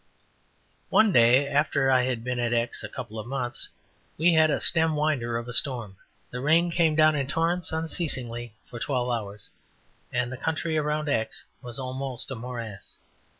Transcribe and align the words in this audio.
One 0.89 1.11
day 1.11 1.47
after 1.47 1.91
I 1.91 2.01
had 2.05 2.23
been 2.23 2.39
at 2.39 2.53
X 2.53 2.83
a 2.83 2.89
couple 2.89 3.19
of 3.19 3.27
months, 3.27 3.69
we 4.17 4.33
had 4.33 4.49
a 4.49 4.59
stem 4.59 4.95
winder 4.95 5.37
of 5.37 5.47
a 5.47 5.53
storm. 5.53 5.95
The 6.31 6.39
rain 6.41 6.71
came 6.71 6.95
down 6.95 7.13
in 7.13 7.27
torrents 7.27 7.71
unceasingly 7.71 8.55
for 8.65 8.79
twelve 8.79 9.09
hours, 9.11 9.51
and 10.11 10.31
the 10.31 10.37
country 10.37 10.75
around 10.75 11.07
X 11.07 11.45
was 11.61 11.77
almost 11.77 12.31
a 12.31 12.35
morass. 12.35 12.97